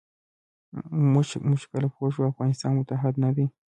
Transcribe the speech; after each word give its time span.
موږ 1.11 1.25
چې 1.61 1.67
کله 1.73 1.87
پوه 1.95 2.09
شو 2.13 2.29
افغانستان 2.31 2.71
متحد 2.77 3.13
نه 3.23 3.29
دی. 3.35 3.45